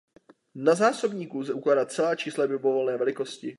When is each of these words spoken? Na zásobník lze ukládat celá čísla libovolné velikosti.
Na 0.55 0.75
zásobník 0.75 1.33
lze 1.33 1.53
ukládat 1.53 1.91
celá 1.91 2.15
čísla 2.15 2.45
libovolné 2.45 2.97
velikosti. 2.97 3.49